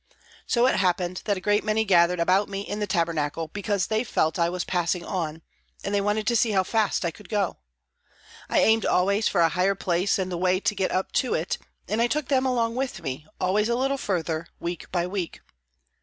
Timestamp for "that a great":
1.25-1.63